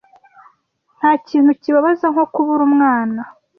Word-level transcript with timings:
Ntakintu 0.97 1.51
kibabaza 1.61 2.05
nko 2.13 2.25
kubura 2.33 2.61
umwana. 2.69 3.21